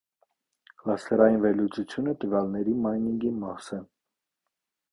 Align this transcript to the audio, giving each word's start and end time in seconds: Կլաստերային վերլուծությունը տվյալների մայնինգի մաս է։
Կլաստերային 0.83 1.37
վերլուծությունը 1.43 2.15
տվյալների 2.25 2.75
մայնինգի 2.87 3.35
մաս 3.45 3.69
է։ 3.79 3.83